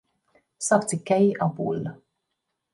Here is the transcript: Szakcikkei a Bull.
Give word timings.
Szakcikkei 0.57 1.31
a 1.33 1.47
Bull. 1.47 2.01